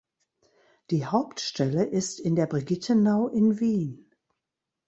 [0.89, 4.09] Die Hauptstelle ist in der Brigittenau in Wien.